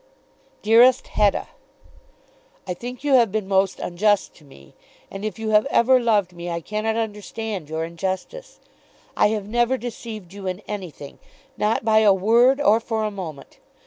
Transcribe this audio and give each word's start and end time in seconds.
DEAREST 0.63 1.09
HETTA, 1.09 1.45
I 2.67 2.73
think 2.73 3.03
you 3.03 3.13
have 3.13 3.31
been 3.31 3.47
most 3.47 3.79
unjust 3.79 4.33
to 4.33 4.43
me, 4.43 4.73
and 5.11 5.23
if 5.23 5.37
you 5.37 5.51
have 5.51 5.67
ever 5.67 5.99
loved 5.99 6.33
me 6.33 6.49
I 6.49 6.59
cannot 6.59 6.95
understand 6.95 7.69
your 7.69 7.83
injustice. 7.85 8.59
I 9.15 9.27
have 9.27 9.47
never 9.47 9.77
deceived 9.77 10.33
you 10.33 10.47
in 10.47 10.61
anything, 10.61 11.19
not 11.55 11.85
by 11.85 11.99
a 11.99 12.15
word, 12.15 12.59
or 12.59 12.79
for 12.79 13.03
a 13.03 13.11
moment. 13.11 13.59